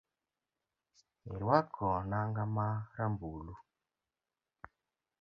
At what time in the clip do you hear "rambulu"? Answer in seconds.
2.95-3.55